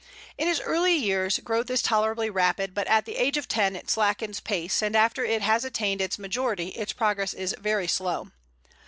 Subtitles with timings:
[0.35, 3.87] In its early years growth is tolerably rapid, but at the age of ten it
[3.87, 8.31] slackens pace, and after it has attained its majority its progress is very slow.